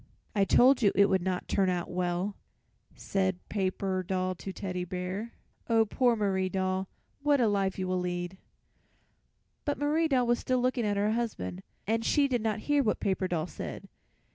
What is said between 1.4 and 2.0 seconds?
turn out